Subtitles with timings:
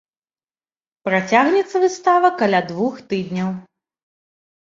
[1.07, 3.49] Працягнецца выстава каля двух тыдняў.